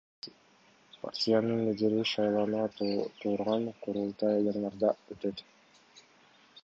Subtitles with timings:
[1.01, 2.63] Партиянын лидери шайлана
[3.19, 5.45] турган курултай январда өтөт.